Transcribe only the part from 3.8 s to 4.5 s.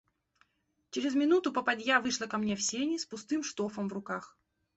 в руках.